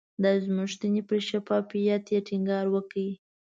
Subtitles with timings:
[0.21, 3.05] د ازموینې پر شفافیت یې ټینګار وکړ.